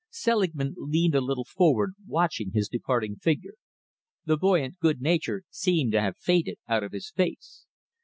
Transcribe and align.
Selingman 0.09 0.73
leaned 0.79 1.13
a 1.13 1.21
little 1.21 1.45
forward, 1.45 1.93
watching 2.07 2.53
his 2.55 2.67
departing 2.67 3.17
figure. 3.17 3.53
The 4.25 4.35
buoyant 4.35 4.79
good 4.79 4.99
nature 4.99 5.43
seemed 5.51 5.91
to 5.91 6.01
have 6.01 6.17
faded 6.17 6.57
out 6.67 6.83
of 6.83 6.91
his 6.91 7.11
face. 7.11 7.67